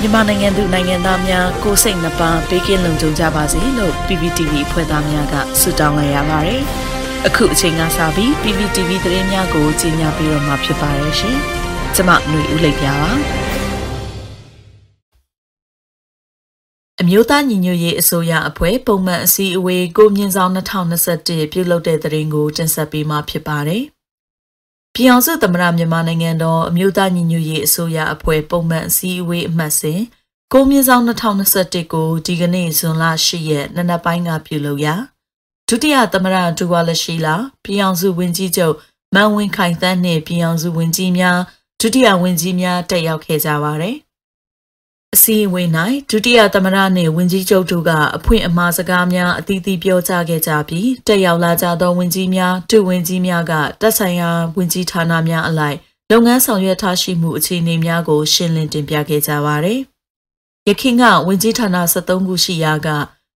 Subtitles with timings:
[0.00, 6.62] မြန်မာနိုင်ငံသူနိုင်ငံသားများကိုစိတ်နှပါဘေးကင်းလုံခြုံကြပါစေလို့ PPTV ဖွဲ့သားများကဆုတောင်းလိုက်ရပါတယ်။
[7.26, 11.36] အခုအချိန်ကစပြီး PPTV သတင်းများကိုကြီးညာပြီးတော့မှဖြစ်ပါရဲ့ရှင်။
[11.94, 13.10] ကျွန်မຫນွေဦးလိပ်ပြပါ။
[17.00, 23.84] အမျိုးသားညီညွတ်ရေးအစိုးရအဖွဲ့ပုံမှန်အစည်းအဝေးကိုမြင့်ဆောင်2021ပြုလုပ်တဲ့သတင်းကိုတင်ဆက်ပေးမှာဖြစ်ပါတယ်။
[24.96, 30.00] ပြည်အောင်စုသမ္မတမြန်မာနိုင်ငံတော်အမျိုးသားညီညွတ်ရေးအစိုးရအဖွဲ့ပုံမှန်အစည်းအဝေးအမှတ်စဉ်
[30.52, 34.94] ကိုမြင့်ဆောင်2021ကိုဒီကနေ့ဇွန်လ10ရက်နနက်ပိုင်းကပြုလုပ်ရာ
[35.68, 38.74] ဒုတိယသမ္မတဒူဝါလရှိလာပြည်အောင်စုဝန်ကြီးချုပ်
[39.14, 41.38] မန်ဝင်းခိုင်သန်းနှင့်ပြည်အောင်စုဝန်ကြီးများ
[41.80, 43.96] ဒုတိယဝန်ကြီးများတက်ရောက်ခဲ့ကြပါတယ်
[45.14, 45.68] အစည်းအဝေး၌
[46.10, 55.76] ဒုတိယသမ္မတနှင့်ဝန်ကြီးချုပ်တို့ကအဖွင့်အမှားစကားများအသီးသီးပြောကြားခဲ့ကြပြီးတက်ရောက်လာကြသောဝန်ကြီးများဒုဝန်ကြီးများကတက်ဆိုင်ရာဝန်ကြီးဌာနများအလိုက်
[56.10, 59.80] လုပ်ငန်းဆောင်ရွက်ထားရှိမှုအခြေအနေများကို ရှင်းလင်းတင်ပြခဲ့ကြပါသည်။
[60.68, 62.88] ယခင်ကဝန်ကြီးဌာန73ခုရှိရာက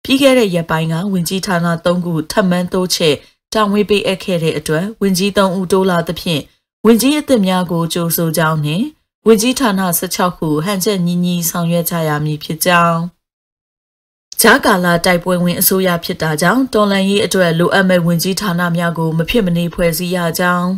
[0.04, 3.14] ပြီးခဲ့တဲ့ရက်ပိုင်းကဝန်ကြီးဌာန3ခုထပ်မံတိုးချဲ့
[3.52, 6.42] တာဝန်ပေးအပ်ခဲ့တဲ့အတွက်ဝန်ကြီး3ဦးတိုးလာသဖြင့်
[6.86, 8.84] ဝန်ကြီးအသစ်များကိုကြိုဆိုကြောင်းနှင့်
[9.28, 13.00] ဝန်ကြီးဌာန16ခုဟန်ချက်ညီညီဆောင်ရွက်ကြရမည်ဖြစ်ကြောင်း
[14.40, 20.68] ဂျာကာလာတိုက်ပွဲဝင်အစိုးရဖြစ်တာကြောင့်တော်လန်ရေးအတွက်လိုအပ်မဲ့ဝင်ကြီးဌာနများကိုမဖြစ်မနေဖွဲ့စည်းရကြောင်း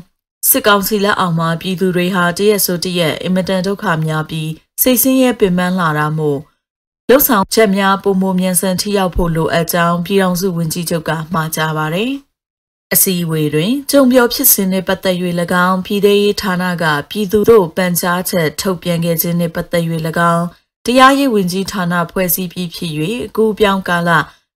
[0.49, 4.51] စစ်ကောင်စီလက်အောက်မှာပြည်သူတွေဟာတရက်ဆိုတရက်အင်မတန်ဒုက္ခများပြီး
[4.83, 6.39] စိတ်ဆင်းရဲပင်ပန်းလာတာမို့
[7.09, 12.13] လှုပ်ဆောင်ချက်များပုံမမြန်ဆန်ထိရောက်ဖို့လိုအပ်ကြောင်းပြည်ထောင်စုဝန်ကြီးချုပ်ကမှာကြားပါတယ်။
[12.95, 15.17] အစည်းအဝေးတွင်ကြုံပြောဖြစ်စဉ်နှင့်ပတ်သက်၍၎
[15.67, 19.85] င်းပြည်ထောင်ရေးဌာနကပြည်သူတို့ပန်ကြားချက်ထုတ်ပြန်ခဲ့ခြင်းနှင့်ပတ်သက်၍၎
[20.35, 20.47] င်း
[20.87, 22.93] တရားရေးဝန်ကြီးဌာနဖွဲ့စည်းပြီးဖြစ်၍
[23.27, 24.11] အကူပြောင်းကာလ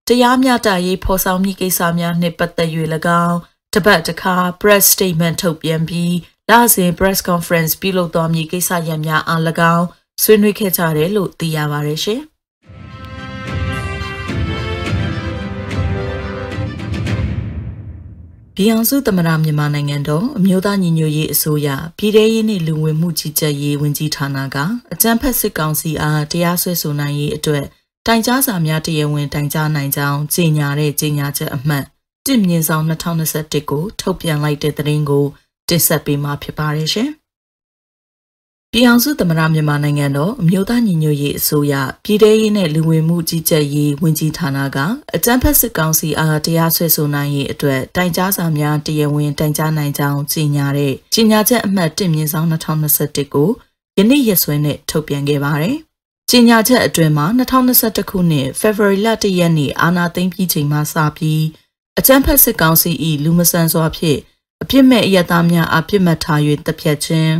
[0.09, 2.71] တရားမျှတရေးဖော်ဆောင်မိကိစ္စများနှင့်ပတ်သက်၍၎
[3.25, 3.37] င်း
[3.75, 6.15] တပတ်တစ်ခါ press statement ထုတ်ပြန်ပြီး
[6.51, 9.43] လစဉ် press conference ပြုလုပ်တော်မူကိစ္စရပ်များအား၎
[9.75, 9.87] င်း
[10.23, 12.23] ဆွေးနွေးခဲ့ကြတယ်လို့သိရပါတယ်ရှင်။
[18.63, 24.57] ပြည်အောင်စုသမ္မတမြန်မာနိုင်ငံတော်အမျိုးသားညီညွတ်ရေးအစိုးရပြည်ထရေးနှင့်လူဝင်မှုကြီးကြပ်ရေးဝန်ကြီးဌာနက
[24.93, 27.65] အကြံဖက်စစ်ကောင်စီအားတရားစွဲဆိုနိုင်ရေးအတွက်
[28.07, 31.85] တိုင်ကြားစာများတရားဝင်တိုင်ကြားနိုင်ကြောင်းကြေညာတဲ့ကြေညာချက်အမှတ်
[32.27, 35.25] တစ်မြင့်ဆောင်2021ကိုထုတ်ပြန်လိုက်တဲ့သတင်းကို
[35.69, 37.11] တင်ဆက်ပေးမှာဖြစ်ပါတယ်ရှင်
[38.75, 44.79] ပြည်အောင်စုသမ္မတမြန်မာနိုင်ငံတော်အမျိုးသားညီညွတ်ရေးအစိုးရပြည်ထရေးနဲ့လူဝင်မှုကြီးကြပ်ရေးဝန်ကြီးဌာနက
[45.15, 53.51] အကြံဖက်စစ်ကောင်စီအားတရားစွဲဆိုနိုင်ရေးအတွက်တိုင်ကြားစာများတရားဝင်တိုင်ကြားနိုင်ကြောင်းကြေညာတဲ့ကြေညာချက်အမှတ်1မြင်းဆောင်2021ကို
[53.99, 55.77] ယနေ့ရက်စွဲနဲ့ထုတ်ပြန်ခဲ့ပါတယ်။
[56.31, 61.43] ကြေညာချက်အတွင်းမှာ2021ခုနှစ် February လ1ရက်နေ့အာဏာသိမ်းပြီးချိန်မှစပြီး
[61.99, 62.91] အကြံဖက်စစ်ကောင်စီ၏
[63.25, 64.19] လူမဆန်စွာဖြင့်
[64.63, 67.35] အပြစ်မဲ့အယက်သားများအပြစ်မှတ်ထား၍တပ်ဖြတ်ခြင်း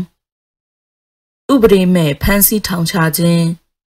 [1.53, 3.47] ဥပဒေမဲ့ဖမ်းဆီးထောင်ချခြင်း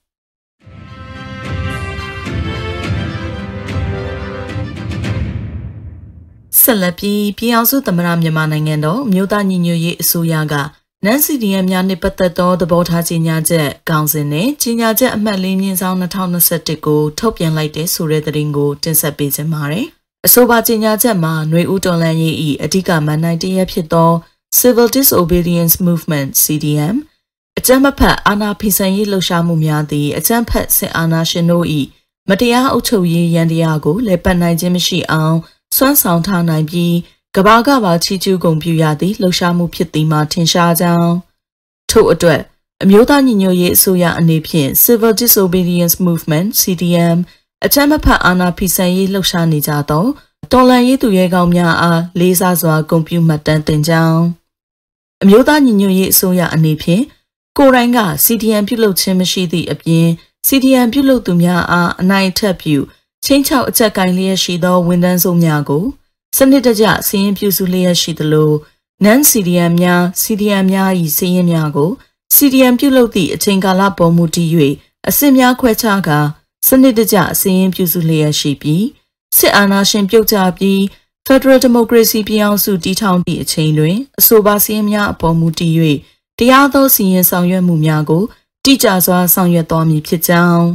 [6.62, 10.56] ဆက်လက်ပြီးပြည်အောင်စုသမ္မတမြန်မာနိုင်ငံတော်မြို့သားညီညွတ်ရေးအစိုးရက
[11.06, 19.88] နန်စီဒီယမ်များနှင့်ပတ်သက်သောသဘောထားကြေညာချက်ကောင်းစဉ်နဲ့ကြေညာချက်အမှတ်လေးမြင်းဆောင်2021ကိုထုတ်ပြန်လိုက်တဲ့ဆိုတဲ့သတင်းကိုတင်ဆက်ပေးခြင်းပါတယ်။
[20.28, 24.12] အဆိုပါကြေညာချက်မှာຫນွေဦးတော်လန်ရေး၏အဓိကမန်နိုင်တရဖြစ်သော
[24.60, 26.96] Civil Disobedience Movement CDM
[27.60, 31.66] အကြမ်းမဖက်အာဏာဖီဆန်ရေးလှုပ်ရှားမှုများသည့်အကြမ်းဖက်စစ်အာဏာရှင်တို့၏
[32.30, 35.38] မတရားအုပ်ချုပ်ရေးရန်တရားကိုလက်ပတ်နိုင်ခြင်းမရှိအောင်
[35.76, 36.96] စွမ်းဆောင်ထားနိုင်ပြီး
[37.36, 41.14] ကဘာကပါချီကျူးကုန်ပြရသည့်လှုပ်ရှားမှုဖြစ်သည်မှာထင်ရှားကြောင်း
[41.92, 42.42] ထို့အတွက်
[42.84, 47.18] အမျိုးသားညီညွတ်ရေးအစိုးရအနေဖြင့် Civil Disobedience Movement CDM
[47.66, 50.06] အကြမ်းမဖက်အာဏာဖီဆန်ရေးလှုပ်ရှားနေကြသော
[50.52, 54.24] တော်လန်ရေးသူရဲကောင်းများအားလေးစားစွာဂုဏ်ပြုမှတ်တမ်းတင်ကြောင်း
[55.24, 57.04] အမျိုးသားညီညွတ်ရေးအစိုးရအနေဖြင့်
[57.58, 60.08] ကိုယ်တိုင်က CDM ပြုလုပ်ခြင်းမရှိသည့်အပြင်
[60.48, 62.78] CDM ပြုလုပ်သူများအားအနိုင်ထက်ပြု
[63.26, 65.86] ချင်းချောက်အကြက်ကင်လျက်ရှိသောဝန်ထမ်းစုများကို
[66.38, 68.52] စနစ်တကျစီရင်ပြုစုလျက်ရှိသလို
[69.06, 71.92] non CDM များ CDM များ၏စီရင်များကို
[72.36, 74.50] CDM ပြုလုပ်သည့်အချိန်ကာလပေါ်မူတည်၍
[75.08, 76.20] အဆင့်များခွဲခြားကာ
[76.68, 78.86] စနစ်တကျစီရင်ပြုစုလျက်ရှိပြီး
[79.38, 80.80] စစ်အာဏာရှင်ပြုတ်ကျပြီး
[81.28, 85.74] Federal Democracy ပြည်အောင်စုတည်ထောင်သည့်အချိန်တွင်အဆိုပါစီရင်များအပေါ်မူတည်၍
[86.38, 88.24] တရားသောစီရင်ဆောင်ရွက်မှုများကို
[88.64, 90.66] တိကျစွာဆောင်ရွက်သွားမည်ဖြစ်ကြောင်း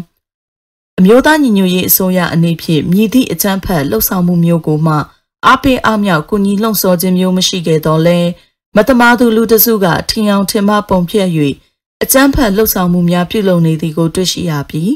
[0.99, 4.95] အမျိုးသားညီညွတ်ရေးအစိုးရအနေဖြင့်မြည်သည့်အကြမ်းဖက်လှုပ်ဆောင်မှုမျိုးကိုမှ
[5.47, 8.19] အားပေးအားမြောက်ကူညီလှုံ့ဆော်ခြင်းမျိုးမရှိခဲ့တော့လဲ
[8.77, 11.29] မတမာသူလူတစုကထင်အောင်ထင်မှပုံဖြတ်၍
[12.03, 14.91] အကြမ်းဖက်လှုပ်ဆောင်မှုများပြုလုပ်နေသည်ကိုတွေ့ရှိရပြီး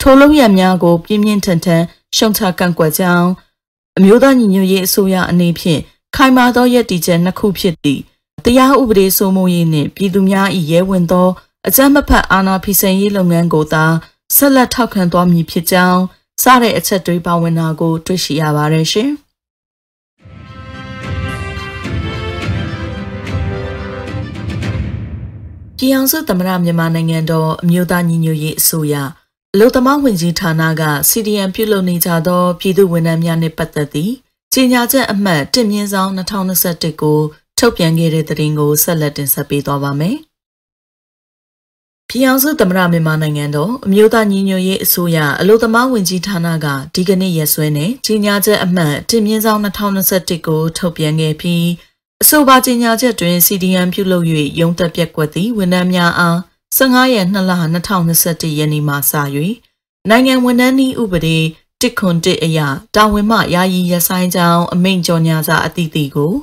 [0.00, 1.82] ထိုလုံရများကို ပြင်းပြင်းထန်ထန်
[2.16, 3.28] ရှုံချကန့်ကွက်ကြောင်း
[3.98, 5.80] အမျိုးသားညီညွတ်ရေးအစိုးရအနေဖြင့်
[6.16, 8.00] ခိုင်မာသောရည်တည်ချက်နှစ်ခုဖြစ်သည့်
[8.44, 11.28] တရားဥပဒေစိုးမိုးရေးနှင့်ပြည်သူများ၏ရဲဝင်သော
[11.66, 13.84] အကြမ်းမဖက်အာဏာဖီဆန်ရေးလုပ်ငန်းကိုသာ
[14.36, 16.00] ဆက်လက်ထောက်ခံသွားမည်ဖြစ်ကြောင်း
[16.42, 19.10] စတဲ့အချက်တွေပါဝင်တာကို တွေ့ရှိရပါတယ်ရှင်။
[25.76, 28.94] ပြည်အောင်စုသမ္မတမြန်မာနိုင်ငံတော်အမျိုးသားညီညွတ်ရေးအစိုးရ
[29.54, 34.12] အလို့သမားဝင်ကြီးဌာနက CDM ပြုလုပ်နေကြသောပြည်သူဝန်ထမ်းများနှင့်ပတ်သက်သည့်
[34.54, 37.18] ကြေညာချက်အမှတ်1မြင်းဆောင်2021ကို
[37.58, 40.16] ထုတ်ပြန်ခဲ့တဲ့သတင်းကိုဆက်လက်တင်ဆက်ပေးသွားပါမယ်။
[42.08, 51.66] ပြည်အောင်စုသမ္မတမြန်မာနိုင်ငံတော်အမျိုးသားညီညွတ်ရေးအစိုးရအလို့သမားဝင်ကြီးဌာနကဒီကနေ့ရက်စွဲနဲ့ကြီးညာချက်အမှတ်တင်မြင့်ဆောင်2021ကိုထုတ်ပြန်ခဲ့ပြီး
[52.22, 54.24] အဆိုပါကြီးညာချက်တွင် CDM ပြုလုပ်၍
[54.60, 56.38] ရုံးတက်ပြက်ကွက်သည့်ဝန်ထမ်းများအား
[56.76, 57.52] 15ရက်2လ
[58.06, 59.12] 2021ရက်နေ့မှစ၍
[60.08, 61.38] နိုင်ငံဝန်ထမ်းနည်းဥပဒေ
[61.80, 62.60] တစ်ခွန်တစ်အရ
[62.96, 66.34] တာဝန်မှယာယီရဆိုင်ကြောင်းအမိန့်ကြော်ညာစာအသီးသီးကို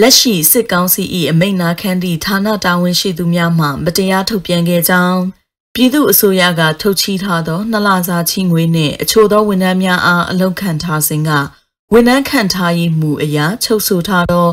[0.00, 5.20] လက်ရှိစစ်ကောင်စီ၏အမိန့်နာခံသည့်ဌာနတာဝန်ရှိသူများမှမတရားထုတ်ပြန်ခဲ့ကြောင်း
[5.74, 11.30] ပြည်သူအစိုးရကထုတ်ချီထားသောနှစ်လစာချီးငွေနှင့်အချို့သောဝန်ထမ်းများအားအလုံခံထားစဉ်က
[11.92, 14.48] ဝန်ထမ်းခံထားရေးမှုအရာချုပ်ဆိုထားသော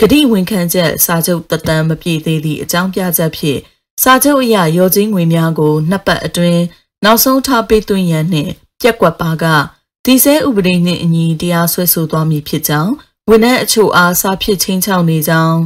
[0.00, 3.60] ဂတိဝန်ခံချက်စာချုပ်တတန်းမပြည့်သေးသည့်အကြောင်းပြချက်ဖြင့်
[4.02, 6.62] စာချုပ်အရရောချင်းငွေများကိုနှစ်ပတ်အတွင်း
[7.04, 9.44] နောက်ဆုံးထားပေးသွင်းရန်နှင့်ပြက်ကွက်ပါက
[10.04, 12.92] ဒီစဲဥပဒေနှင့်အညီတရားစွဲဆိုသွားမည်ဖြစ်ကြောင်း
[13.30, 15.58] ဝန်ထမ်းအချို့အားစာဖြစ်ချင်းချောင်းနေကြောင်း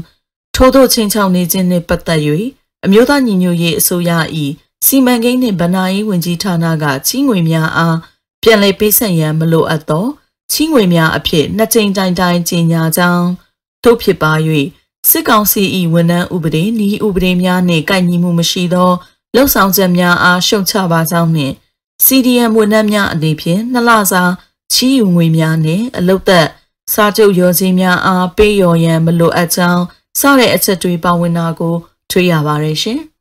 [0.56, 2.20] ထို့သောချင်းချောင်းနေခြင်းနှင့်ပတ်သက်၍
[2.84, 4.10] အမျိုးသားညီညွတ်ရေးအစိုးရ၏
[4.86, 7.96] စီမံကိန်းနှင့်ဗဏ္ဍာရေးဝန်ကြီးဌာနကချင်းငွေများအား
[8.42, 10.06] ပြန်လည်ပေးဆက်ရန်မလိုအပ်သော
[10.52, 13.26] ချင်းငွေများအဖြစ်နှစ်ကြိမ်တိုင်တိုင်ကြီးညာကြောင်း
[13.84, 14.32] တို့ဖြစ်ပါ၍
[15.10, 15.62] စစ်ကောင်စီ၏
[15.94, 18.90] ဝန်ထမ်းဥပဒေဤဥပဒေများနှင့်ကိုက်ညီမှုမရှိသော
[19.34, 21.54] လှုပ်ဆောင်ချက်များအားရှုံချပါကြောင်းနှင့်
[22.04, 24.22] CDM ဝန်ထမ်းများအနေဖြင့်နှစ်လစာ
[24.72, 26.46] ချီးယူငွေများနှင့်အလုတ်သက်
[26.92, 29.82] စာချုပ်ရောစည်းများအားပေးရော်ရန်မလိုအပ်ကြောင်း
[30.20, 31.74] စတဲ့အချက်တွေပါဝင်တာကို
[32.10, 33.00] တွေ့ရပါတယ်ရှင်။